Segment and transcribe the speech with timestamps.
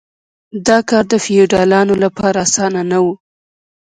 [0.67, 3.05] دا کار د فیوډالانو لپاره اسانه نه و.